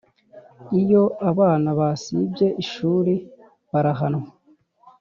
Iyo 0.81 1.03
abana 1.29 1.69
basibye 1.79 2.47
ishuri 2.63 3.13
barahanwa 3.71 4.29